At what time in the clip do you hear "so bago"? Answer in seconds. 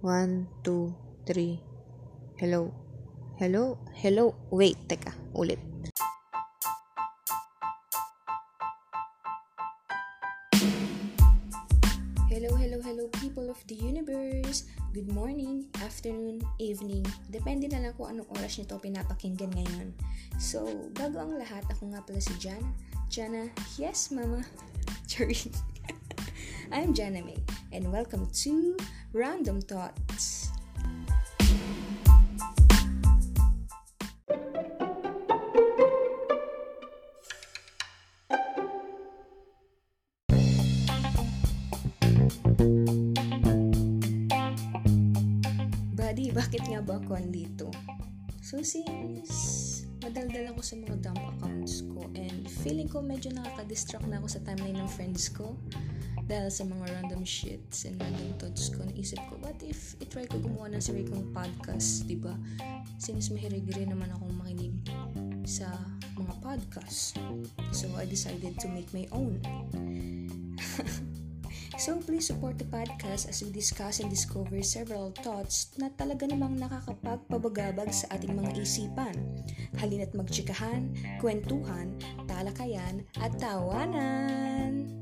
20.40-21.20